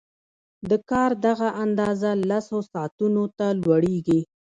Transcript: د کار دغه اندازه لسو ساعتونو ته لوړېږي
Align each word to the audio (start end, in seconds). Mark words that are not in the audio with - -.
د 0.69 0.71
کار 0.89 1.11
دغه 1.25 1.47
اندازه 1.63 2.09
لسو 2.29 2.57
ساعتونو 2.71 3.23
ته 3.37 3.47
لوړېږي 3.61 4.19